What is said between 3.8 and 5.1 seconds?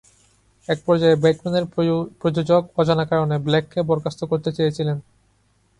বরখাস্ত করতে চেয়েছিলেন।